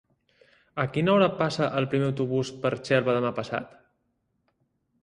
[0.83, 3.79] A quina hora passa el primer autobús per Xelva demà passat?